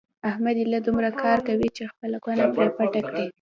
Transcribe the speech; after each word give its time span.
احمد 0.29 0.55
ایله 0.59 0.77
دومره 0.87 1.09
کار 1.21 1.37
کوي 1.47 1.67
چې 1.77 1.83
خپله 1.91 2.17
کونه 2.23 2.43
پرې 2.55 2.69
پټه 2.77 3.01
کړي. 3.07 3.25